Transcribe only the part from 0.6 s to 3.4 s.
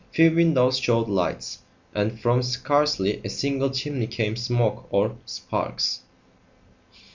showed lights, and from scarcely a